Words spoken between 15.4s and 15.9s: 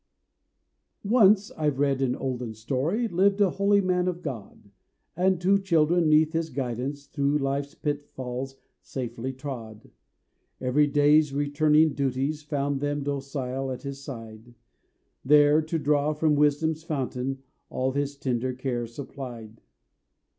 to